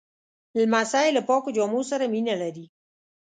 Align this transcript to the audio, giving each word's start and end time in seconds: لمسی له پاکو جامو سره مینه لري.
لمسی 0.59 1.07
له 1.15 1.21
پاکو 1.27 1.49
جامو 1.57 1.81
سره 1.91 2.05
مینه 2.13 2.35
لري. 2.41 2.65